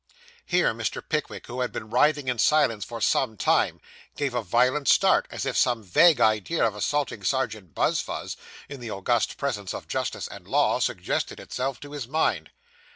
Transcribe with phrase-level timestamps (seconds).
[0.47, 0.99] Here Mr.
[1.07, 3.79] Pickwick, who had been writhing in silence for some time,
[4.15, 8.35] gave a violent start, as if some vague idea of assaulting Serjeant Buzfuz,
[8.67, 12.49] in the august presence of justice and law, suggested itself to his mind.